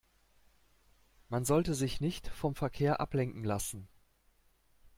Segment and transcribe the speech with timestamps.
[1.29, 3.87] Man sollte sich nicht vom Verkehr ablenken lassen.